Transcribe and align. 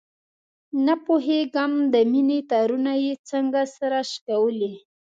نه 0.85 0.93
پوهېږم 1.05 1.71
د 1.93 1.95
مینې 2.11 2.39
تارونه 2.51 2.91
یې 3.03 3.13
څنګه 3.29 3.61
سره 3.77 3.99
شکولي. 4.11 4.73